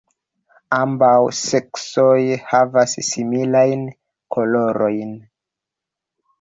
Ambaŭ 0.77 1.11
seksoj 1.39 2.15
havas 2.53 2.97
similajn 3.11 3.87
kolorojn. 4.37 5.17